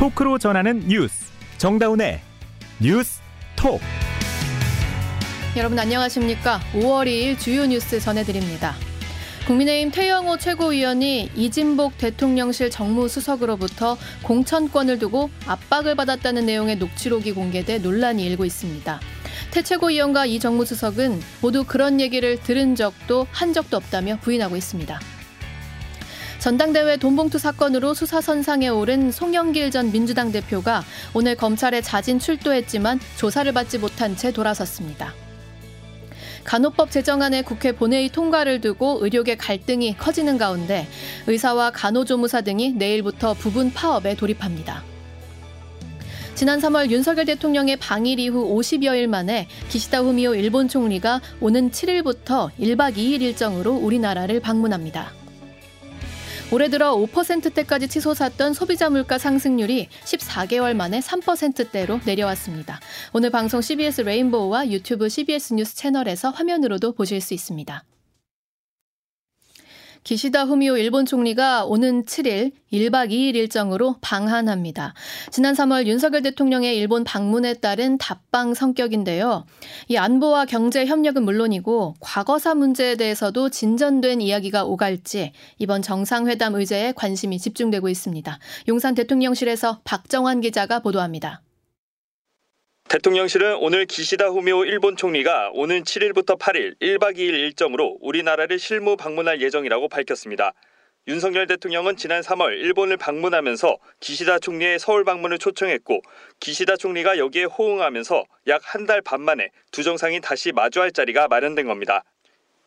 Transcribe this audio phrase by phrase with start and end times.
[0.00, 1.26] 토크로 전하는 뉴스
[1.58, 2.22] 정다운의
[2.80, 3.20] 뉴스
[3.54, 3.82] 톡
[5.58, 8.76] 여러분 안녕하십니까 5월 2일 주요 뉴스 전해드립니다
[9.46, 18.44] 국민의힘 태영호 최고위원이 이진복 대통령실 정무수석으로부터 공천권을 두고 압박을 받았다는 내용의 녹취록이 공개돼 논란이 일고
[18.44, 19.00] 있습니다.
[19.50, 25.00] 태 최고위원과 이 정무수석은 모두 그런 얘기를 들은 적도 한 적도 없다며 부인하고 있습니다.
[26.40, 33.76] 전당대회 돈봉투 사건으로 수사선상에 오른 송영길 전 민주당 대표가 오늘 검찰에 자진 출두했지만 조사를 받지
[33.76, 35.12] 못한 채 돌아섰습니다.
[36.44, 40.88] 간호법 제정안의 국회 본회의 통과를 두고 의료계 갈등이 커지는 가운데
[41.26, 44.82] 의사와 간호조무사 등이 내일부터 부분 파업에 돌입합니다.
[46.34, 52.96] 지난 3월 윤석열 대통령의 방일 이후 50여일 만에 기시다 후미오 일본 총리가 오는 7일부터 1박
[52.96, 55.19] 2일 일정으로 우리나라를 방문합니다.
[56.52, 62.80] 올해 들어 5%대까지 치솟았던 소비자 물가 상승률이 14개월 만에 3%대로 내려왔습니다.
[63.12, 67.84] 오늘 방송 CBS 레인보우와 유튜브 CBS 뉴스 채널에서 화면으로도 보실 수 있습니다.
[70.02, 74.94] 기시다 후미오 일본 총리가 오는 7일 1박 2일 일정으로 방한합니다.
[75.30, 79.44] 지난 3월 윤석열 대통령의 일본 방문에 따른 답방 성격인데요.
[79.88, 87.38] 이 안보와 경제 협력은 물론이고 과거사 문제에 대해서도 진전된 이야기가 오갈지 이번 정상회담 의제에 관심이
[87.38, 88.38] 집중되고 있습니다.
[88.68, 91.42] 용산 대통령실에서 박정환 기자가 보도합니다.
[92.90, 99.40] 대통령실은 오늘 기시다 후미오 일본 총리가 오는 7일부터 8일 1박 2일 일정으로 우리나라를 실무 방문할
[99.40, 100.54] 예정이라고 밝혔습니다.
[101.06, 106.00] 윤석열 대통령은 지난 3월 일본을 방문하면서 기시다 총리의 서울 방문을 초청했고
[106.40, 111.68] 기시다 총리가 여기에 호응하면서 약 한 달 반 만에 두 정상이 다시 마주할 자리가 마련된
[111.68, 112.02] 겁니다.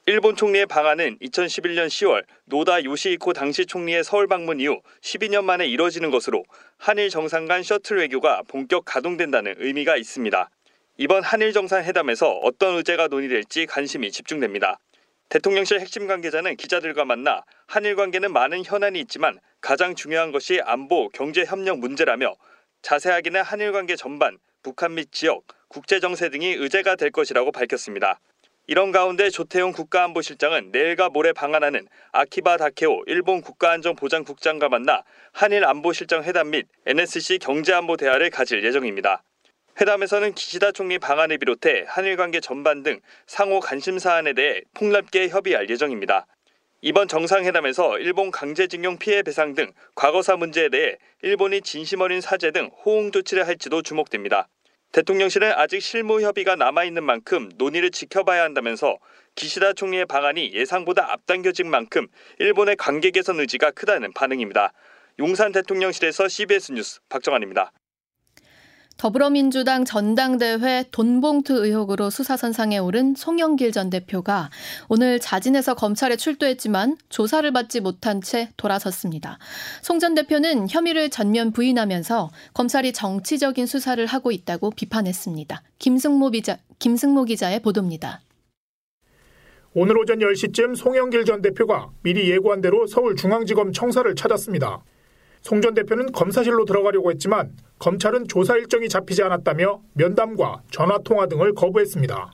[0.05, 6.11] 일본 총리의 방안은 2011년 10월 노다 요시이코 당시 총리의 서울 방문 이후 12년 만에 이뤄지는
[6.11, 6.43] 것으로
[6.77, 10.49] 한일 정상 간 셔틀 외교가 본격 가동된다는 의미가 있습니다.
[10.97, 14.77] 이번 한일 정상회담에서 어떤 의제가 논의될지 관심이 집중됩니다.
[15.29, 21.45] 대통령실 핵심 관계자는 기자들과 만나 한일 관계는 많은 현안이 있지만 가장 중요한 것이 안보, 경제
[21.45, 22.35] 협력 문제라며
[22.81, 28.19] 자세하게는 한일 관계 전반, 북한 및 지역, 국제 정세 등이 의제가 될 것이라고 밝혔습니다.
[28.65, 35.03] 이런 가운데 조태용 국가안보실장은 내일과 모레 방한하는 아키바 다케오 일본 국가안전보장국장과 만나
[35.33, 39.21] 한일 안보실장 회담 및 NSC 경제안보 대화를 가질 예정입니다.
[39.81, 45.69] 회담에서는 기시다 총리 방안을 비롯해 한일 관계 전반 등 상호 관심 사안에 대해 폭넓게 협의할
[45.69, 46.25] 예정입니다.
[46.79, 52.69] 이번 정상회담에서 일본 강제징용 피해 배상 등 과거사 문제에 대해 일본이 진심 어린 사죄 등
[52.85, 54.47] 호응 조치를 할지도 주목됩니다.
[54.93, 58.99] 대통령실은 아직 실무 협의가 남아있는 만큼 논의를 지켜봐야 한다면서
[59.33, 64.71] 기시다 총리의 방안이 예상보다 앞당겨진 만큼 일본의 관계 개선 의지가 크다는 반응입니다.
[65.17, 67.71] 용산 대통령실에서 CBS 뉴스 박정환입니다.
[69.03, 74.49] 더불어민주당 전당대회 돈봉투 의혹으로 수사선상에 오른 송영길 전 대표가
[74.87, 79.39] 오늘 자진해서 검찰에 출두했지만 조사를 받지 못한 채 돌아섰습니다.
[79.81, 85.61] 송 전 대표는 혐의를 전면 부인하면서 검찰이 정치적인 수사를 하고 있다고 비판했습니다.
[85.79, 88.21] 김승모 기자, 김승모 기자의 보도입니다.
[89.73, 94.81] 오늘 오전 10시쯤 송영길 전 대표가 미리 예고한 대로 서울중앙지검 청사를 찾았습니다.
[95.43, 101.53] 송 전 대표는 검사실로 들어가려고 했지만 검찰은 조사 일정이 잡히지 않았다며 면담과 전화 통화 등을
[101.53, 102.31] 거부했습니다.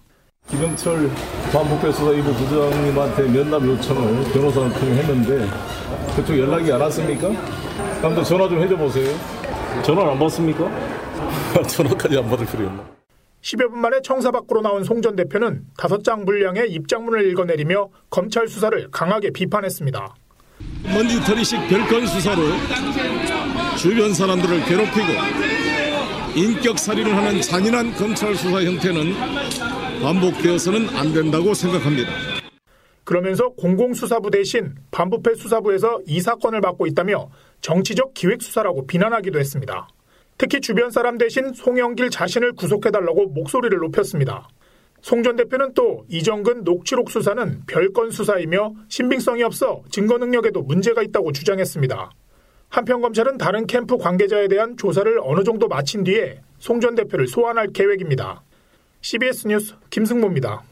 [0.47, 1.09] 김영철
[1.51, 5.45] 반부패 수사이부 부장님한테 면담 요청을 변호사를 통해 했는데
[6.15, 7.29] 그쪽 연락이 안 왔습니까?
[8.01, 9.07] 한번 전화 좀 해줘 보세요.
[9.83, 10.69] 전화 안 받습니까?
[11.67, 12.85] 전화까지 안 받을 필요 없나?
[13.41, 18.47] 10여 분 만에 청사 밖으로 나온 송 전 대표는 다섯 장 분량의 입장문을 읽어내리며 검찰
[18.47, 20.15] 수사를 강하게 비판했습니다.
[20.93, 22.41] 먼지털이식 별건 수사로
[23.77, 25.07] 주변 사람들을 괴롭히고
[26.35, 29.13] 인격살인을 하는 잔인한 검찰 수사 형태는
[30.01, 32.11] 반복되어서는 안 된다고 생각합니다.
[33.03, 37.29] 그러면서 공공수사부 대신 반부패 수사부에서 이 사건을 맡고 있다며
[37.61, 39.87] 정치적 기획수사라고 비난하기도 했습니다.
[40.37, 44.47] 특히 주변 사람 대신 송영길 자신을 구속해달라고 목소리를 높였습니다.
[45.01, 51.31] 송 전 대표는 또 이정근 녹취록 수사는 별건 수사이며 신빙성이 없어 증거 능력에도 문제가 있다고
[51.31, 52.11] 주장했습니다.
[52.69, 57.69] 한편 검찰은 다른 캠프 관계자에 대한 조사를 어느 정도 마친 뒤에 송 전 대표를 소환할
[57.73, 58.43] 계획입니다.
[59.01, 60.63] CBS 뉴스 김승모입니다.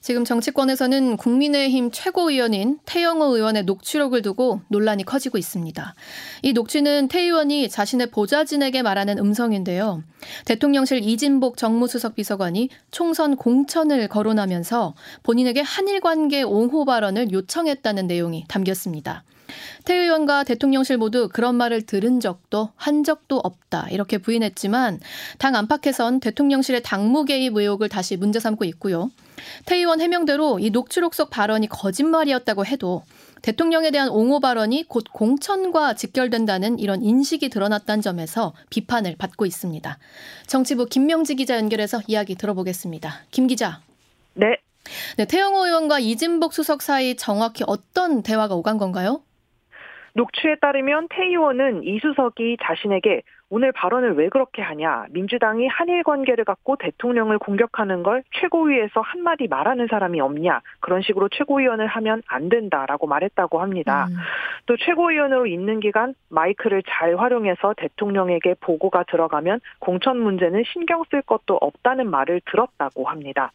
[0.00, 5.94] 지금 정치권에서는 국민의힘 최고위원인 태영호 의원의 녹취록을 두고 논란이 커지고 있습니다.
[6.42, 10.02] 이 녹취는 태 의원이 자신의 보좌진에게 말하는 음성인데요.
[10.44, 19.24] 대통령실 이진복 정무수석 비서관이 총선 공천을 거론하면서 본인에게 한일 관계 옹호 발언을 요청했다는 내용이 담겼습니다.
[19.84, 25.00] 태 의원과 대통령실 모두 그런 말을 들은 적도 한 적도 없다 이렇게 부인했지만
[25.38, 29.10] 당 안팎에선 대통령실의 당무 개입 의혹을 다시 문제 삼고 있고요.
[29.66, 33.02] 태 의원 해명대로 이 녹취록 속 발언이 거짓말이었다고 해도
[33.42, 39.98] 대통령에 대한 옹호 발언이 곧 공천과 직결된다는 이런 인식이 드러났다는 점에서 비판을 받고 있습니다.
[40.46, 43.10] 정치부 김명지 기자 연결해서 이야기 들어보겠습니다.
[43.30, 43.80] 김 기자.
[44.34, 44.56] 네.
[45.16, 49.22] 네, 태영호 의원과 이진복 수석 사이 정확히 어떤 대화가 오간 건가요?
[50.14, 53.22] 녹취에 따르면 태 의원은 이 수석이 자신에게
[53.54, 55.04] 오늘 발언을 왜 그렇게 하냐.
[55.10, 60.62] 민주당이 한일 관계를 갖고 대통령을 공격하는 걸 최고위에서 한마디 말하는 사람이 없냐.
[60.80, 64.06] 그런 식으로 최고위원을 하면 안 된다라고 말했다고 합니다.
[64.08, 64.16] 음.
[64.64, 71.58] 또 최고위원으로 있는 기간 마이크를 잘 활용해서 대통령에게 보고가 들어가면 공천 문제는 신경 쓸 것도
[71.60, 73.52] 없다는 말을 들었다고 합니다.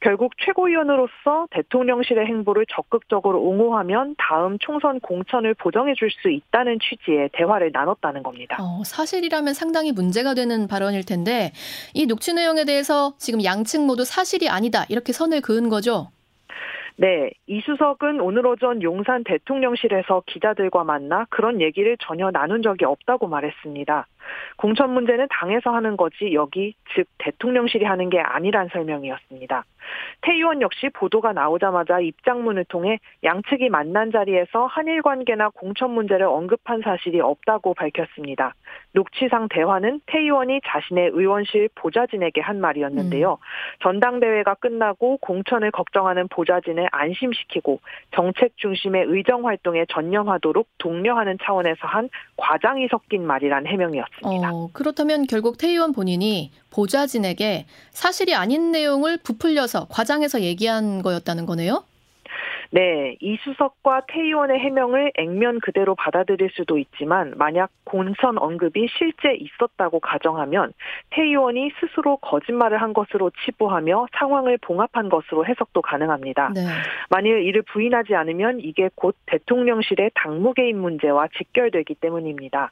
[0.00, 7.70] 결국 최고위원으로서 대통령실의 행보를 적극적으로 옹호하면 다음 총선 공천을 보정해 줄 수 있다는 취지의 대화를
[7.72, 8.56] 나눴다는 겁니다.
[8.60, 11.52] 어, 사실이라 하면 상당히 문제가 되는 발언일 텐데
[11.94, 16.08] 이 녹취 내용에 대해서 지금 양측 모두 사실이 아니다 이렇게 선을 그은 거죠.
[16.96, 23.26] 네, 이 수석은 오늘 오전 용산 대통령실에서 기자들과 만나 그런 얘기를 전혀 나눈 적이 없다고
[23.26, 24.06] 말했습니다.
[24.56, 29.64] 공천 문제는 당에서 하는 거지 여기 즉 대통령실이 하는 게 아니란 설명이었습니다.
[30.22, 36.82] 태 의원 역시 보도가 나오자마자 입장문을 통해 양측이 만난 자리에서 한일 관계나 공천 문제를 언급한
[36.82, 38.54] 사실이 없다고 밝혔습니다.
[38.92, 43.32] 녹취상 대화는 태 의원이 자신의 의원실 보좌진에게 한 말이었는데요.
[43.32, 43.82] 음.
[43.82, 47.80] 전당대회가 끝나고 공천을 걱정하는 보좌진을 안심시키고
[48.12, 54.19] 정책 중심의 의정 활동에 전념하도록 독려하는 차원에서 한 과장이 섞인 말이란 해명이었습니다.
[54.22, 61.84] 어, 그렇다면 결국 태 의원 본인이 보좌진에게 사실이 아닌 내용을 부풀려서 과장해서 얘기한 거였다는 거네요?
[62.72, 69.98] 네, 이수석과 태 의원의 해명을 액면 그대로 받아들일 수도 있지만 만약 공천 언급이 실제 있었다고
[69.98, 70.72] 가정하면
[71.10, 76.52] 태 의원이 스스로 거짓말을 한 것으로 치부하며 상황을 봉합한 것으로 해석도 가능합니다.
[76.54, 76.60] 네.
[77.08, 82.70] 만일 이를 부인하지 않으면 이게 곧 대통령실의 당무 개입 문제와 직결되기 때문입니다.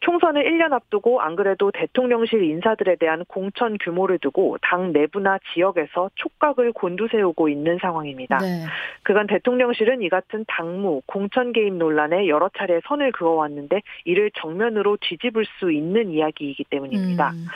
[0.00, 6.72] 총선을 1년 앞두고 안 그래도 대통령실 인사들에 대한 공천 규모를 두고 당 내부나 지역에서 촉각을
[6.72, 8.38] 곤두세우고 있는 상황입니다.
[8.38, 8.64] 네.
[9.02, 15.44] 그간 대통령실은 이 같은 당무, 공천 개입 논란에 여러 차례 선을 그어왔는데 이를 정면으로 뒤집을
[15.58, 17.30] 수 있는 이야기이기 때문입니다.
[17.30, 17.46] 음.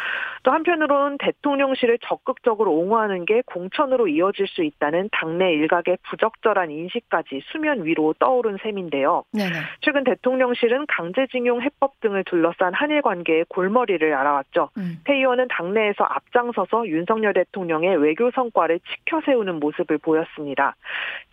[0.43, 7.84] 또 한편으로는 대통령실을 적극적으로 옹호하는 게 공천으로 이어질 수 있다는 당내 일각의 부적절한 인식까지 수면
[7.84, 9.25] 위로 떠오른 셈인데요.
[9.32, 9.52] 네네.
[9.81, 14.70] 최근 대통령실은 강제징용 해법 등을 둘러싼 한일 관계의 골머리를 알아왔죠.
[14.78, 15.00] 음.
[15.05, 20.75] 태 의원은 당내에서 앞장서서 윤석열 대통령의 외교 성과를 치켜 세우는 모습을 보였습니다.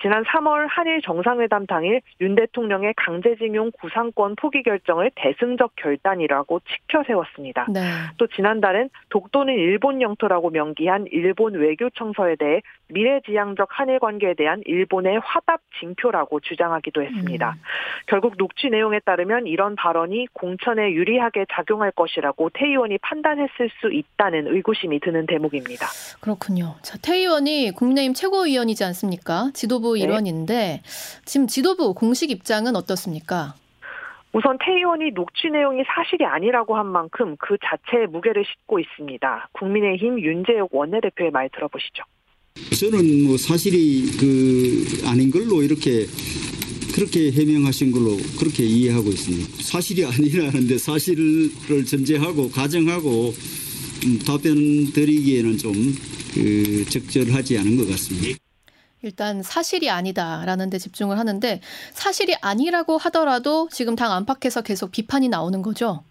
[0.01, 7.67] 지난 3월 한일 정상회담 당일 윤 대통령의 강제징용 구상권 포기 결정을 대승적 결단이라고 치켜 세웠습니다.
[7.69, 7.81] 네.
[8.17, 15.61] 또 지난달엔 독도는 일본 영토라고 명기한 일본 외교청서에 대해 미래지향적 한일 관계에 대한 일본의 화답
[15.79, 17.51] 징표라고 주장하기도 했습니다.
[17.51, 17.61] 음.
[18.07, 24.47] 결국 녹취 내용에 따르면 이런 발언이 공천에 유리하게 작용할 것이라고 태 의원이 판단했을 수 있다는
[24.47, 25.87] 의구심이 드는 대목입니다.
[26.21, 26.75] 그렇군요.
[26.81, 29.51] 자, 태 의원이 국민의힘 최고위원이지 않습니까?
[29.53, 30.01] 지도부 네.
[30.17, 30.81] 일원인데
[31.25, 33.55] 지금 지도부 공식 입장은 어떻습니까?
[34.33, 39.49] 우선 태 의원이 녹취 내용이 사실이 아니라고 한 만큼 그 자체에 무게를 싣고 있습니다.
[39.53, 42.03] 국민의힘 윤재욱 원내대표의 말 들어보시죠.
[42.79, 46.05] 저는 뭐 사실이 그 아닌 걸로 이렇게
[46.93, 49.63] 그렇게 해명하신 걸로 그렇게 이해하고 있습니다.
[49.63, 53.33] 사실이 아니라는데 사실을 전제하고 가정하고
[54.05, 54.55] 음, 답변
[54.93, 58.37] 드리기에는 좀 그 적절하지 않은 것 같습니다.
[59.01, 61.61] 일단 사실이 아니다라는 데 집중을 하는데
[61.93, 66.03] 사실이 아니라고 하더라도 지금 당 안팎에서 계속 비판이 나오는 거죠.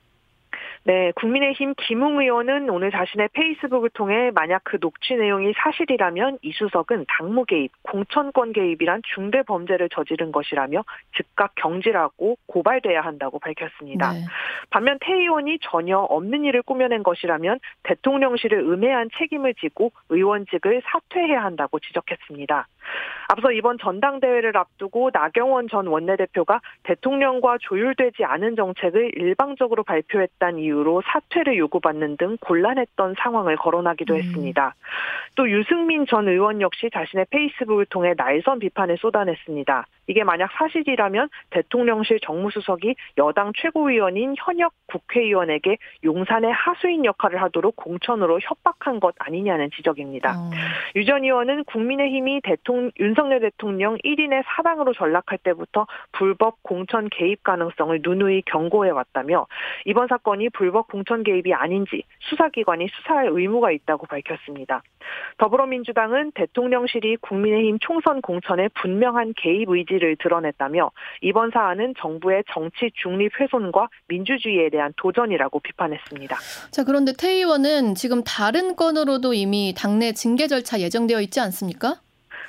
[0.86, 7.44] 네, 국민의힘 김웅 의원은 오늘 자신의 페이스북을 통해 만약 그 녹취 내용이 사실이라면 이수석은 당무
[7.44, 10.84] 개입, 공천권 개입이란 중대 범죄를 저지른 것이라며
[11.16, 14.12] 즉각 경질하고 고발돼야 한다고 밝혔습니다.
[14.12, 14.20] 네.
[14.70, 21.80] 반면 태 의원이 전혀 없는 일을 꾸며낸 것이라면 대통령실을 음해한 책임을 지고 의원직을 사퇴해야 한다고
[21.80, 22.68] 지적했습니다.
[23.28, 31.02] 앞서 이번 전당대회를 앞두고 나경원 전 원내대표가 대통령과 조율되지 않은 정책을 일방적으로 발표했다는 이유 로
[31.06, 34.18] 사퇴를 요구받는 등 곤란했던 상황을 거론하기도 음.
[34.18, 34.74] 했습니다.
[35.36, 39.86] 또 유승민 전 의원 역시 자신의 페이스북을 통해 날선 비판을 쏟아냈습니다.
[40.08, 49.00] 이게 만약 사실이라면 대통령실 정무수석이 여당 최고위원인 현역 국회의원에게 용산의 하수인 역할을 하도록 공천으로 협박한
[49.00, 50.38] 것 아니냐는 지적입니다.
[50.38, 50.50] 어.
[50.94, 58.42] 유전 의원은 국민의힘이 대통령, 윤석열 대통령 1인의 사당으로 전락할 때부터 불법 공천 개입 가능성을 누누이
[58.46, 59.46] 경고해 왔다며
[59.84, 64.82] 이번 사건이 불법 공천 개입이 아닌지 수사기관이 수사할 의무가 있다고 밝혔습니다.
[65.38, 70.90] 더불어민주당은 대통령실이 국민의힘 총선 공천에 분명한 개입 의지를 드러냈다며
[71.20, 76.36] 이번 사안은 정부의 정치 중립 훼손과 민주주의에 대한 도전이라고 비판했습니다.
[76.70, 81.96] 자, 그런데 태 의원은 지금 다른 건으로도 이미 당내 징계 절차 예정되어 있지 않습니까?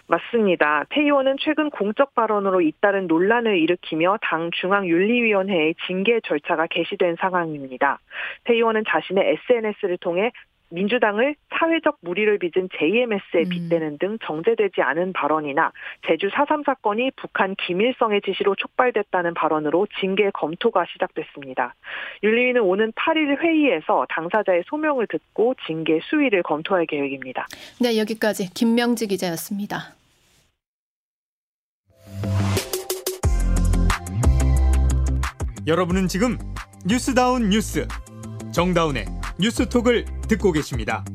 [0.08, 0.86] 맞습니다.
[0.90, 8.00] 태 의원은 최근 공적 발언으로 잇따른 논란을 일으키며 당 중앙윤리위원회의 징계 절차가 개시된 상황입니다.
[8.46, 10.32] 태 의원은 자신의 SNS를 통해
[10.70, 13.50] 민주당을 사회적 무리를 빚은 JMS에 음.
[13.50, 15.72] 빗대는 등 정제되지 않은 발언이나
[16.08, 21.76] 제주 4.3 사건이 북한 김일성의 지시로 촉발됐다는 발언으로 징계 검토가 시작됐습니다.
[22.24, 27.48] 윤리위는 오는 8일 회의에서 당사자의 소명을 듣고 징계 수위를 검토할 계획입니다.
[27.82, 29.96] 네, 여기까지 김명지 기자였습니다.
[35.68, 36.38] 여러분은 지금
[36.86, 37.86] 뉴스다운 뉴스
[38.54, 39.06] 정다운의
[39.40, 41.06] 뉴스톡을 듣고 계십니다.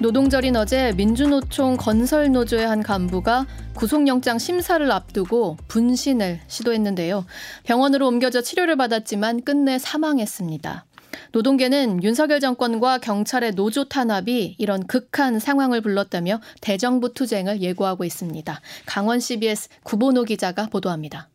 [0.00, 7.24] 노동절인 어제 민주노총 건설노조의 한 간부가 구속영장 심사를 앞두고 분신을 시도했는데요.
[7.62, 10.86] 병원으로 옮겨져 치료를 받았지만 끝내 사망했습니다.
[11.30, 18.60] 노동계는 윤석열 정권과 경찰의 노조 탄압이 이런 극한 상황을 불렀다며 대정부 투쟁을 예고하고 있습니다.
[18.86, 21.28] 강원 CBS 구본호 기자가 보도합니다.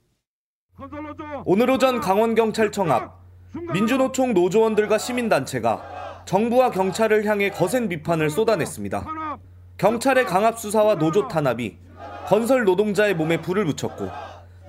[1.46, 3.27] 오늘 오전 강원경찰청 앞
[3.74, 9.06] 민주노총 노조원들과 시민단체가 정부와 경찰을 향해 거센 비판을 쏟아냈습니다.
[9.78, 11.78] 경찰의 강압 수사와 노조 탄압이
[12.28, 14.10] 건설 노동자의 몸에 불을 붙였고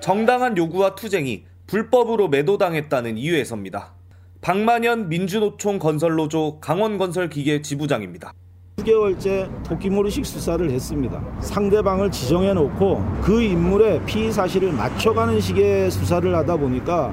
[0.00, 3.92] 정당한 요구와 투쟁이 불법으로 매도당했다는 이유에서입니다.
[4.40, 8.32] 박만현 민주노총 건설노조 강원건설기계 지부장입니다.
[8.76, 11.20] 9개월째 토끼모리식 수사를 했습니다.
[11.40, 17.12] 상대방을 지정해 놓고 그 인물의 피의 사실을 맞춰가는 식의 수사를 하다 보니까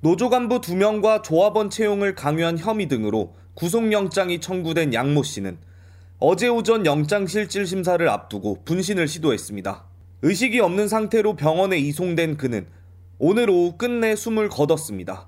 [0.00, 5.58] 노조 간부 2명과 조합원 채용을 강요한 혐의 등으로 구속영장이 청구된 양모 씨는
[6.20, 9.84] 어제 오전 영장실질 심사를 앞두고 분신을 시도했습니다.
[10.22, 12.68] 의식이 없는 상태로 병원에 이송된 그는
[13.18, 15.26] 오늘 오후 끝내 숨을 거뒀습니다.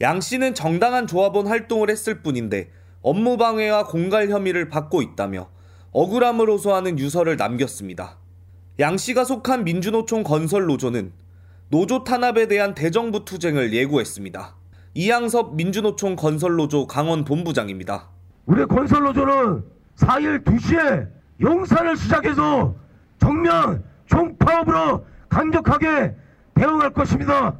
[0.00, 2.70] 양 씨는 정당한 조합원 활동을 했을 뿐인데
[3.02, 5.48] 업무 방해와 공갈 혐의를 받고 있다며
[5.90, 8.18] 억울함을 호소하는 유서를 남겼습니다.
[8.78, 11.23] 양 씨가 속한 민주노총 건설 노조는
[11.68, 14.54] 노조 탄압에 대한 대정부 투쟁을 예고했습니다.
[14.94, 18.10] 이양섭 민주노총 건설노조 강원 본부장입니다.
[18.46, 19.64] 우리 건설노조는
[19.96, 21.08] 4일 2시에
[21.40, 22.74] 용산을 시작해서
[23.18, 26.14] 정면 총파업으로 강력하게
[26.54, 27.58] 대응할 것입니다.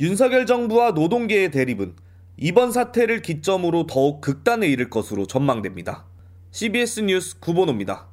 [0.00, 1.94] 윤석열 정부와 노동계의 대립은
[2.36, 6.04] 이번 사태를 기점으로 더욱 극단에 이를 것으로 전망됩니다.
[6.50, 8.08] CBS 뉴스 구본호입니다.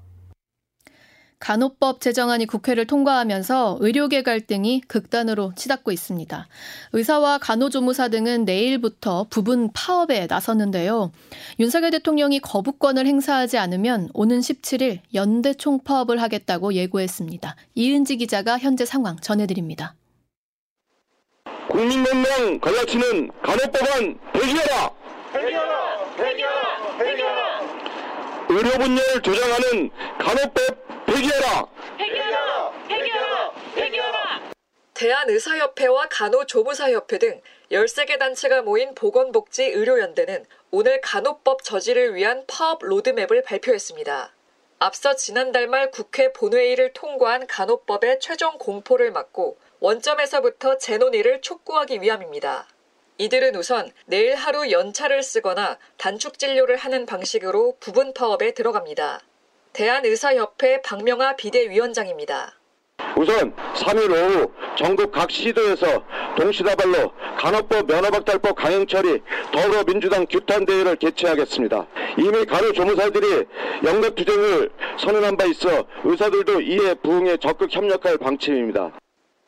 [1.42, 6.48] 간호법 제정안이 국회를 통과하면서 의료계 갈등이 극단으로 치닫고 있습니다.
[6.94, 11.12] 의사와 간호조무사 등은 내일부터 부분 파업에 나섰는데요.
[11.60, 17.56] 윤석열 대통령이 거부권을 행사하지 않으면 오는 17일 연대 총파업을 하겠다고 예고했습니다.
[17.74, 19.96] 이은지 기자가 현재 상황 전해드립니다.
[21.70, 24.92] 국민연맹 걸라치는 간호법안 폐기하라!
[25.34, 26.16] 폐기하라!
[26.18, 26.98] 폐기하라!
[27.00, 27.62] 폐기하라!
[28.50, 31.68] 의료분야를 조장하는 간호법 폐기하라!
[31.98, 32.72] 폐기하라!
[32.88, 33.52] 폐기하라!
[33.76, 34.52] 폐기하라!
[34.94, 44.32] 대한의사협회와 간호조무사협회 등 13개 단체가 모인 보건복지의료연대는 오늘 간호법 저지를 위한 파업 로드맵을 발표했습니다.
[44.80, 52.70] 앞서 지난달 말 국회 본회의를 통과한 간호법의 최종 공포를 막고 원점에서부터 재논의를 촉구하기 위함입니다.
[53.18, 59.22] 이들은 우선 내일 하루 연차를 쓰거나 단축 진료를 하는 방식으로 부분 파업에 들어갑니다.
[59.74, 62.58] 대한의사협회 박명아 비대위원장입니다.
[63.18, 66.04] 우선 3일 오후 전국 각 시도에서
[66.38, 71.88] 동시다발로 간호법 면허박탈법 강행 처리 더불어민주당 규탄대회를 개최하겠습니다.
[72.18, 73.46] 이미 간호조무사들이
[73.84, 78.92] 영각투쟁을 선언한 바 있어 의사들도 이에 부응해 적극 협력할 방침입니다.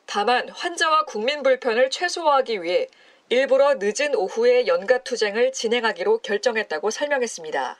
[0.06, 2.88] 다만 환자와 국민 불편을 최소화하기 위해
[3.30, 7.78] 일부러 늦은 오후에 연가 투쟁을 진행하기로 결정했다고 설명했습니다.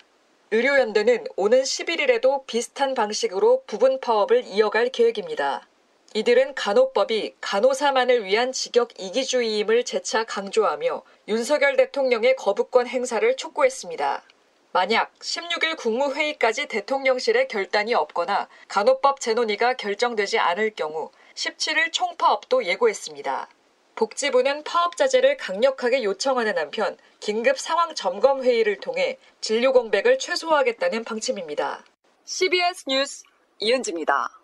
[0.54, 5.66] 의료연대는 오는 11일에도 비슷한 방식으로 부분 파업을 이어갈 계획입니다.
[6.14, 14.22] 이들은 간호법이 간호사만을 위한 직역 이기주의임을 재차 강조하며 윤석열 대통령의 거부권 행사를 촉구했습니다.
[14.70, 23.48] 만약 16일 국무회의까지 대통령실에 결단이 없거나 간호법 재논의가 결정되지 않을 경우 17일 총파업도 예고했습니다.
[23.94, 31.84] 복지부는 파업 자제를 강력하게 요청하는 한편 긴급 상황 점검 회의를 통해 진료 공백을 최소화하겠다는 방침입니다.
[32.24, 33.24] CBS 뉴스
[33.60, 34.40] 이은지입니다.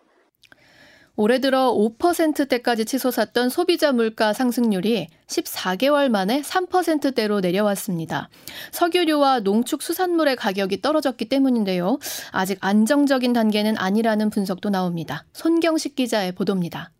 [1.17, 8.29] 올해 들어 5%대까지 치솟았던 소비자 물가 상승률이 14개월 만에 3%대로 내려왔습니다.
[8.71, 11.99] 석유류와 농축 수산물의 가격이 떨어졌기 때문인데요.
[12.31, 15.25] 아직 안정적인 단계는 아니라는 분석도 나옵니다.
[15.33, 16.91] 손경식 기자의 보도입니다.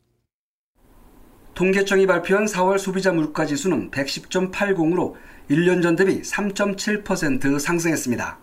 [1.61, 5.13] 통계청이 발표한 4월 소비자 물가 지수는 110.80으로
[5.51, 8.39] 1년 전 대비 3.7% 상승했습니다.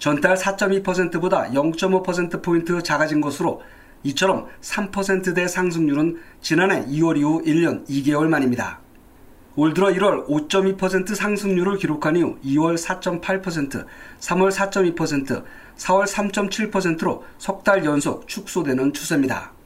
[0.00, 3.62] 전달 4.2%보다 0.5%포인트 작아진 것으로
[4.02, 8.80] 이처럼 3%대 상승률은 지난해 2월 이후 1년 2개월 만입니다.
[9.54, 13.86] 올 들어 1월 5.2% 상승률을 기록한 이후 2월 4.8%,
[14.18, 15.44] 3월 4.2%,
[15.76, 19.57] 4월 3.7%로 석 달 연속 축소되는 추세입니다.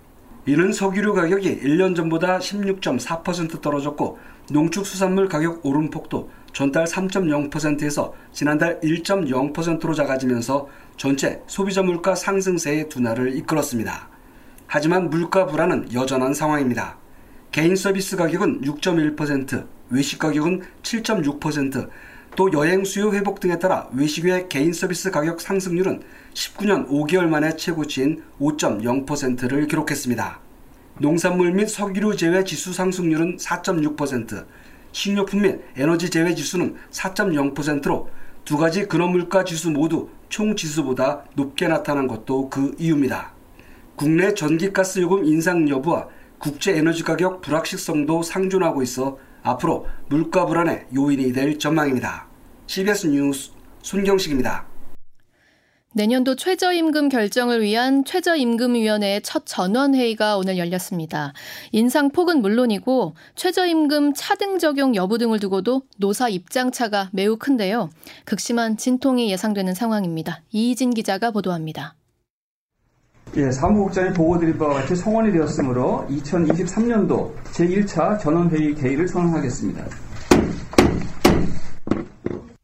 [0.45, 4.19] 이는 석유류 가격이 1년 전보다 16.4% 떨어졌고
[4.51, 14.09] 농축수산물 가격 오름폭도 전달 3.0%에서 지난달 1.0%로 작아지면서 전체 소비자 물가 상승세의 둔화를 이끌었습니다.
[14.67, 17.02] 하지만 물가 불안은 여전한 상황입니다.
[17.53, 21.91] 개인 서비스 가격은 6.1%, 외식 가격은 7.6%,
[22.35, 26.01] 또 여행 수요 회복 등에 따라 외식 외 개인 서비스 가격 상승률은
[26.33, 30.41] 19년 5개월 만에 최고치인 5.0%를 기록했습니다.
[30.99, 34.47] 농산물 및 석유류 제외 지수 상승률은 4.6%,
[34.93, 38.09] 식료품 및 에너지 제외 지수는 4.0%로
[38.47, 43.35] 두 가지 근원물가 지수 모두 총 지수보다 높게 나타난 것도 그 이유입니다.
[43.95, 46.09] 국내 전기가스 요금 인상 여부와
[46.43, 52.27] 국제 에너지 가격 불확실성도 상존하고 있어 앞으로 물가 불안의 요인이 될 전망입니다.
[52.67, 54.67] CBS 뉴스 손경식입니다.
[55.95, 61.33] 내년도 최저임금 결정을 위한 최저임금위원회의 첫 전원회의가 오늘 열렸습니다.
[61.71, 67.91] 인상폭은 물론이고 최저임금 차등 적용 여부 등을 두고도 노사 입장차가 매우 큰데요.
[68.25, 70.41] 극심한 진통이 예상되는 상황입니다.
[70.51, 71.95] 이희진 기자가 보도합니다.
[73.35, 79.87] 예, 사무국장이 보고드린 바와 같이 성원이 되었으므로 2023년도 제1차 전원회의 개의를 선언하겠습니다.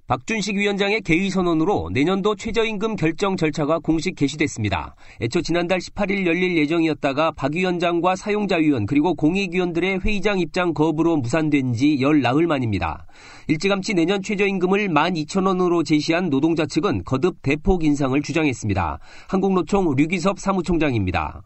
[0.08, 4.96] 박준식 위원장의 개의 선언으로 내년도 최저임금 결정 절차가 공식 개시됐습니다.
[5.20, 12.00] 애초 지난달 18일 열릴 예정이었다가 박 위원장과 사용자위원 그리고 공익위원들의 회의장 입장 거부로 무산된 지
[12.00, 13.06] 열 나흘 만입니다.
[13.48, 18.98] 일찌감치 내년 최저임금을 12,000원으로 제시한 노동자 측은 거듭 대폭 인상을 주장했습니다.
[19.28, 21.42] 한국노총 류기섭 사무총장입니다.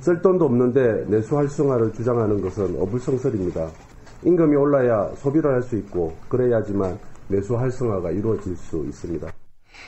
[0.00, 3.68] 쓸 돈도 없는데 내수 활성화를 주장하는 것은 어불성설입니다.
[4.24, 6.98] 임금이 올라야 소비를 할 수 있고 그래야지만
[7.28, 9.28] 내수 활성화가 이루어질 수 있습니다.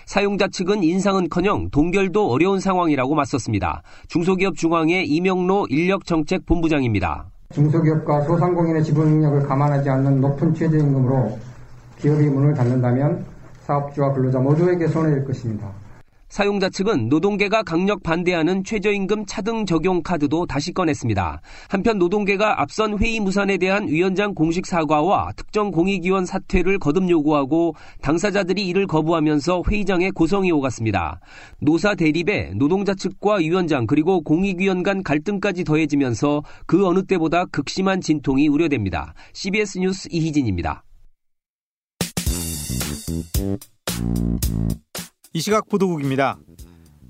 [0.07, 3.83] 사용자 측은 인상은커녕 동결도 어려운 상황이라고 맞섰습니다.
[4.09, 7.27] 중소기업 중앙회 이명로 인력정책 본부장입니다.
[7.55, 11.39] 중소기업과 소상공인의 지불 능력을 감안하지 않는 높은 최저임금으로
[11.99, 13.25] 기업이 문을 닫는다면
[13.63, 15.71] 사업주와 근로자 모두에게 손해일 것입니다.
[16.29, 21.41] 사용자 측은 노동계가 강력 반대하는 최저임금 차등 적용 카드도 다시 꺼냈습니다.
[21.69, 28.67] 한편 노동계가 앞선 회의 무산에 대한 위원장 공식 사과와 특정 공익위원 사퇴를 거듭 요구하고 당사자들이
[28.67, 31.21] 이를 거부하면서 회의장에 고성이 오갔습니다.
[31.61, 38.49] 노사 대립에 노동자 측과 위원장 그리고 공익위원 간 갈등까지 더해지면서 그 어느 때보다 극심한 진통이
[38.49, 39.15] 우려됩니다.
[39.33, 40.85] CBS 뉴스 이희진입니다.
[45.35, 46.39] 이 시각 보도국입니다.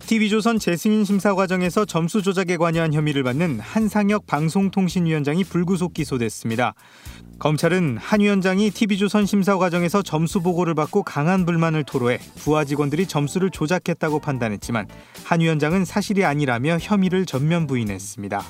[0.00, 6.74] TV조선 재승인 심사 과정에서 점수 조작에 관여한 혐의를 받는 한상혁 방송통신위원장이 불구속 기소됐습니다.
[7.38, 13.50] 검찰은 한 위원장이 TV조선 심사 과정에서 점수 보고를 받고 강한 불만을 토로해 부하 직원들이 점수를
[13.50, 14.88] 조작했다고 판단했지만
[15.24, 18.42] 한 위원장은 사실이 아니라며 혐의를 전면 부인했습니다.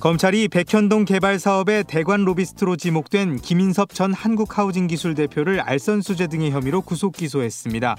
[0.00, 7.12] 검찰이 백현동 개발 사업의 대관 로비스트로 지목된 김인섭 전 한국하우징기술 대표를 알선수재 등의 혐의로 구속
[7.12, 7.96] 기소했습니다.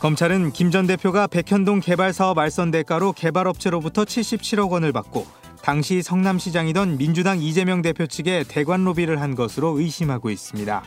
[0.00, 5.26] 검찰은 김 전 대표가 백현동 개발 사업 알선 대가로 개발업체로부터 77억 원을 받고
[5.62, 10.82] 당시 성남시장이던 민주당 이재명 대표 측에 대관 로비를 한 것으로 의심하고 있습니다.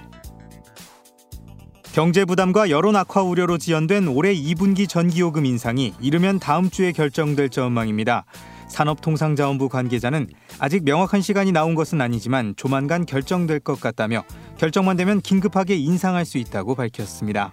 [1.94, 8.26] 경제 부담과 여론 악화 우려로 지연된 올해 2분기 전기요금 인상이 이르면 다음 주에 결정될 전망입니다.
[8.68, 10.28] 산업통상자원부 관계자는
[10.60, 14.24] 아직 명확한 시간이 나온 것은 아니지만 조만간 결정될 것 같다며
[14.58, 17.52] 결정만 되면 긴급하게 인상할 수 있다고 밝혔습니다.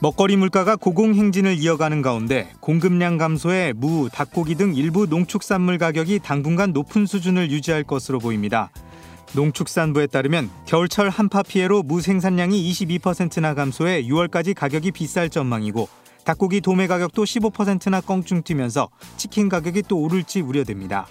[0.00, 7.06] 먹거리 물가가 고공행진을 이어가는 가운데 공급량 감소에 무, 닭고기 등 일부 농축산물 가격이 당분간 높은
[7.06, 8.70] 수준을 유지할 것으로 보입니다.
[9.34, 15.88] 농축산부에 따르면 겨울철 한파 피해로 무 생산량이 22%나 감소해 6월까지 가격이 비쌀 전망이고
[16.26, 21.06] 닭고기 도매 가격도 15%나 껑충 뛰면서 치킨 가격이 또 오를지 우려됩니다.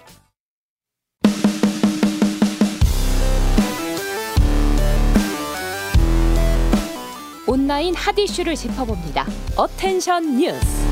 [7.46, 9.24] 온라인 핫 이슈를 짚어봅니다.
[9.56, 10.86] attention 뉴스.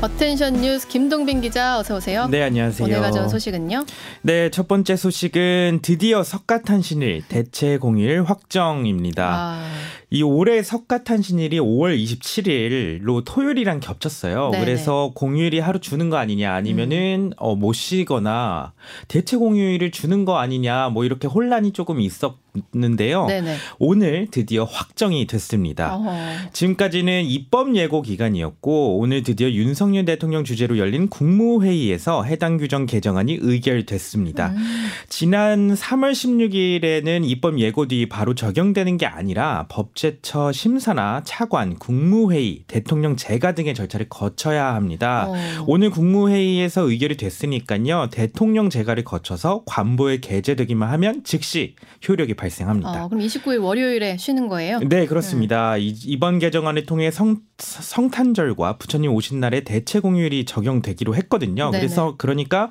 [0.00, 2.26] attention 뉴스 김동빈 기자 어서 오세요.
[2.28, 2.86] 네, 안녕하세요.
[2.88, 3.84] 오늘 가져온 소식은요?
[4.22, 9.28] 네, 첫 번째 소식은 드디어 석가탄신일 대체 공휴일 확정입니다.
[9.30, 9.72] 아.
[10.12, 14.50] 이 올해 석가탄신일이 5월 27일로 토요일이랑 겹쳤어요.
[14.50, 14.62] 네네.
[14.62, 17.36] 그래서 공휴일이 하루 주는 거 아니냐 아니면은 음.
[17.38, 18.74] 어, 못 쉬거나
[19.08, 23.24] 대체 공휴일을 주는 거 아니냐 뭐 이렇게 혼란이 조금 있었는데요.
[23.24, 23.56] 네네.
[23.78, 25.96] 오늘 드디어 확정이 됐습니다.
[25.96, 26.12] 어허.
[26.52, 34.48] 지금까지는 입법 예고 기간이었고 오늘 드디어 윤석열 대통령 주재로 열린 국무회의에서 해당 규정 개정안이 의결됐습니다.
[34.48, 34.88] 음.
[35.08, 42.64] 지난 3월 16일에는 입법 예고 뒤 바로 적용되는 게 아니라 법 법제처 심사나 차관, 국무회의,
[42.66, 45.26] 대통령 재가 등의 절차를 거쳐야 합니다.
[45.28, 45.34] 어.
[45.68, 48.08] 오늘 국무회의에서 의결이 됐으니까요.
[48.10, 53.04] 대통령 재가를 거쳐서 관보에 게재되기만 하면 즉시 효력이 발생합니다.
[53.04, 54.80] 어, 그럼 29일 월요일에 쉬는 거예요?
[54.80, 55.74] 네, 그렇습니다.
[55.76, 55.78] 음.
[55.80, 61.70] 이 번 개정안을 통해 성, 성탄절과 부처님 오신 날에 대체 공휴일이 적용되기로 했거든요.
[61.70, 61.78] 네네.
[61.78, 62.70] 그래서 그러니까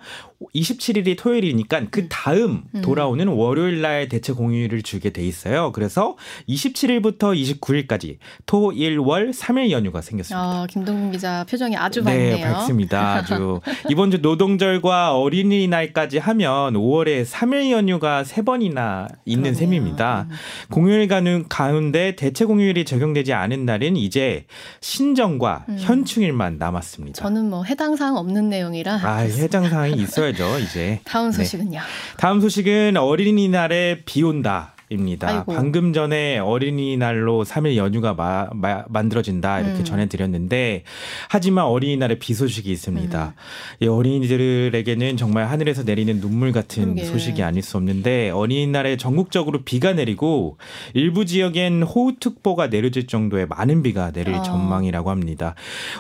[0.55, 2.07] 27일이 토요일이니까 그 음.
[2.09, 2.81] 다음 음.
[2.81, 5.71] 돌아오는 월요일 날 대체 공휴일을 주게 돼 있어요.
[5.73, 6.17] 그래서
[6.49, 10.61] 27일부터 29일까지 토, 일, 월 3일 연휴가 생겼습니다.
[10.61, 12.35] 어, 김동민 기자 표정이 아주 밝네요.
[12.37, 13.15] 네, 밝습니다.
[13.15, 19.59] 아주 이번 주 노동절과 어린이날까지 하면 5월에 3일 연휴가 3번이나 있는 그러네요.
[19.59, 20.27] 셈입니다.
[20.29, 20.35] 음.
[20.69, 21.07] 공휴일
[21.49, 24.45] 가운데 대체 공휴일이 적용되지 않은 날은 이제
[24.79, 25.77] 신정과 음.
[25.79, 27.21] 현충일만 남았습니다.
[27.21, 30.99] 저는 뭐 해당 사항 없는 내용이라 아, 해당 사항이 있어야 있어야죠, 이제.
[31.05, 31.37] 다음 네.
[31.37, 31.79] 소식은요.
[31.79, 31.85] 네.
[32.17, 34.73] 다음 소식은 어린이날에 비 온다.
[34.91, 35.29] 입니다.
[35.29, 35.53] 아이고.
[35.53, 39.83] 방금 전에 어린이날로 3일 연휴가 마, 마, 만들어진다 이렇게 음.
[39.83, 40.83] 전해드렸는데
[41.29, 43.33] 하지만 어린이날에 비 소식이 있습니다.
[43.35, 43.83] 음.
[43.83, 47.05] 이 어린이들에게는 정말 하늘에서 내리는 눈물 같은 그러게.
[47.05, 50.57] 소식이 아닐 수 없는데 어린이날에 전국적으로 비가 내리고
[50.93, 54.41] 일부 지역엔 호우특보가 내려질 정도의 많은 비가 내릴 어.
[54.41, 55.55] 전망이라고 합니다.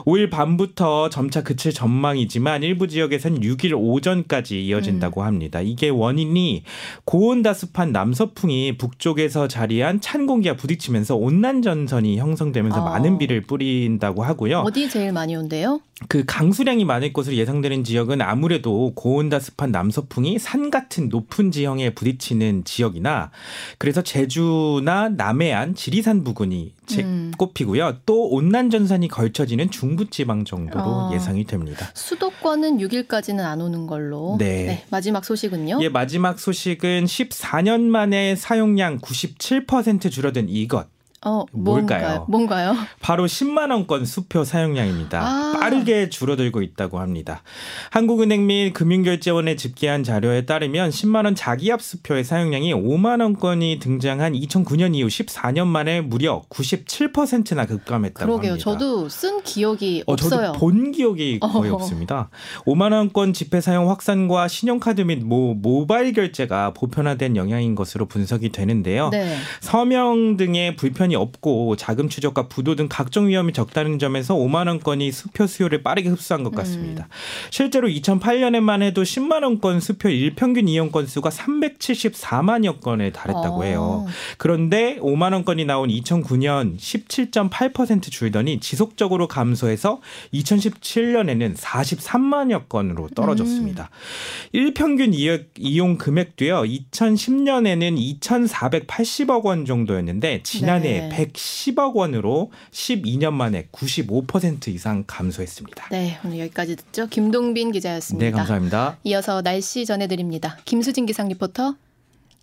[0.05, 5.25] 5일 밤부터 점차 그칠 전망이지만 일부 지역에선 6일 오전까지 이어진다고 음.
[5.25, 5.61] 합니다.
[5.61, 6.63] 이게 원인이
[7.05, 12.85] 고온다습한 남서풍이 북쪽에서 자리한 찬 공기와 부딪히면서 온난 전선이 형성되면서 어.
[12.85, 14.61] 많은 비를 뿌린다고 하고요.
[14.61, 15.81] 어디 제일 많이 온대요?
[16.07, 22.63] 그 강수량이 많을 것으로 예상되는 지역은 아무래도 고온다 습한 남서풍이 산 같은 높은 지형에 부딪히는
[22.63, 23.29] 지역이나
[23.77, 27.31] 그래서 제주나 남해안, 지리산 부근이 음.
[27.37, 27.97] 꼽히고요.
[28.05, 31.11] 또 온난 전선이 걸쳐지는 중부 지방 정도로 어.
[31.13, 31.89] 예상이 됩니다.
[31.93, 34.35] 수도권은 6일까지는 안 오는 걸로.
[34.39, 34.65] 네.
[34.65, 34.85] 네.
[34.89, 35.79] 마지막 소식은요?
[35.81, 40.87] 예, 마지막 소식은 14년 만에 사용량 97% 줄어든 이것.
[41.23, 42.25] 어, 뭘까요?
[42.27, 42.75] 뭔가요?
[42.99, 45.21] 바로 10만 원권 수표 사용량입니다.
[45.21, 45.51] 아.
[45.59, 47.43] 빠르게 줄어들고 있다고 합니다.
[47.91, 54.95] 한국은행 및 금융결제원에 집계한 자료에 따르면 10만 원 자기압 수표의 사용량이 5만 원권이 등장한 2009년
[54.95, 58.51] 이후 14년 만에 무려 97%나 급감했다고 그러게요.
[58.53, 58.71] 합니다.
[58.71, 60.47] 저도 쓴 기억이 어, 없어요.
[60.47, 61.75] 저도 본 기억이 거의 어.
[61.75, 62.31] 없습니다.
[62.65, 69.09] 5만 원권 지폐 사용 확산과 신용카드 및 모, 모바일 결제가 보편화된 영향인 것으로 분석이 되는데요.
[69.09, 69.35] 네.
[69.59, 75.11] 서명 등의 불편 제한이 없고 자금 추적과 부도 등 각종 위험이 적다는 점에서 5만 원권이
[75.11, 77.03] 수표 수요를 빠르게 흡수한 것 같습니다.
[77.03, 77.49] 음.
[77.51, 83.81] 실제로 2008년에만 해도 10만 원권 수표 일평균 이용 건수가 374만여 건에 달했다고 해요.
[83.81, 84.07] 어.
[84.37, 89.99] 그런데 5만 원권이 나온 2009년 17.8% 줄더니 지속적으로 감소해서
[90.33, 93.89] 2017년에는 43만여 건으로 떨어졌습니다.
[93.91, 94.49] 음.
[94.53, 96.61] 일평균 이용 금액도요.
[96.63, 101.00] 2010년에는 2,480억 원 정도였는데 지난해 네.
[101.09, 105.89] 110억 원으로 12년 만에 95% 이상 감소했습니다.
[105.91, 107.07] 네, 오늘 여기까지 듣죠.
[107.07, 108.25] 김동빈 기자였습니다.
[108.25, 108.97] 네, 감사합니다.
[109.03, 110.57] 이어서 날씨 전해드립니다.
[110.65, 111.75] 김수진 기상 리포터.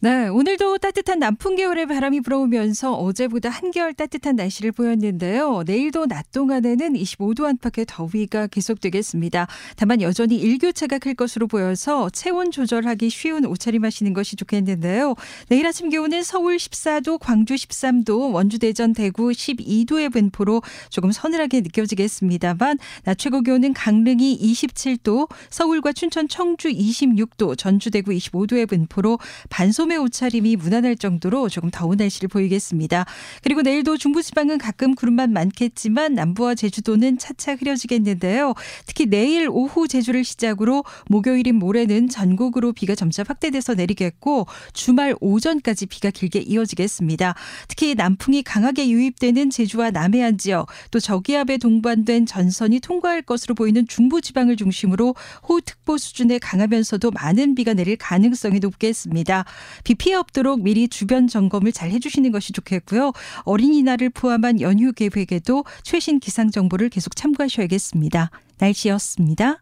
[0.01, 5.65] 네, 오늘도 따뜻한 남풍 계열의 바람이 불어오면서 어제보다 한결 따뜻한 날씨를 보였는데요.
[5.67, 9.49] 내일도 낮 동안에는 25도 안팎의 더위가 계속되겠습니다.
[9.75, 15.17] 다만 여전히 일교차가 클 것으로 보여서 체온 조절하기 쉬운 옷차림 하시는 것이 좋겠는데요.
[15.49, 22.79] 내일 아침 기온은 서울 14도, 광주 13도, 원주 대전 대구 12도의 분포로 조금 서늘하게 느껴지겠습니다만
[23.03, 29.19] 낮 최고 기온은 강릉이 27도, 서울과 춘천 청주 26도, 전주 대구 25도의 분포로
[29.51, 33.07] 반소 여름의 옷차림이 무난할 정도로 조금 더운 날씨를 보이겠습니다.
[33.43, 38.55] 그리고 내일도 중부지방은 가끔 구름만 많겠지만 남부와 제주도는 차차 흐려지겠는데요.
[38.87, 46.11] 특히 내일 오후 제주를 시작으로 목요일인 모레는 전국으로 비가 점차 확대돼서 내리겠고 주말 오전까지 비가
[46.11, 47.35] 길게 이어지겠습니다.
[47.67, 54.57] 특히 남풍이 강하게 유입되는 제주와 남해안 지역 또 저기압에 동반된 전선이 통과할 것으로 보이는 중부지방을
[54.57, 55.15] 중심으로
[55.49, 59.47] 호우특보 수준에 강하면서도 많은 비가 내릴 가능성이 높겠습니다.
[59.85, 63.13] 비 피해 없도록 미리 주변 점검을 잘 해주시는 것이 좋겠고요.
[63.45, 68.31] 어린이날을 포함한 연휴 계획에도 최신 기상 정보를 계속 참고하셔야겠습니다.
[68.59, 69.61] 날씨였습니다.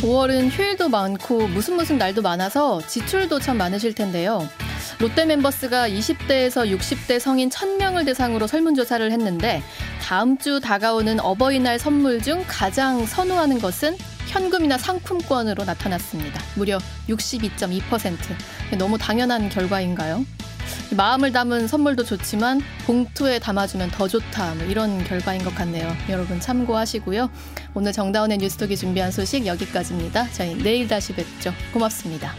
[0.00, 4.48] 5월은 휴일도 많고 무슨 무슨 날도 많아서 지출도 참 많으실 텐데요.
[4.98, 9.62] 롯데 멤버스가 20대에서 60대 성인 1000명을 대상으로 설문조사를 했는데
[10.02, 13.96] 다음 주 다가오는 어버이날 선물 중 가장 선호하는 것은
[14.28, 16.40] 현금이나 상품권으로 나타났습니다.
[16.54, 16.78] 무려
[17.08, 18.16] 62.2%.
[18.78, 20.24] 너무 당연한 결과인가요?
[20.96, 24.54] 마음을 담은 선물도 좋지만 봉투에 담아주면 더 좋다.
[24.54, 25.94] 뭐 이런 결과인 것 같네요.
[26.08, 27.30] 여러분 참고하시고요.
[27.74, 30.30] 오늘 정다운의 뉴스톡이 준비한 소식 여기까지입니다.
[30.32, 31.52] 저희 내일 다시 뵙죠.
[31.72, 32.34] 고맙습니다.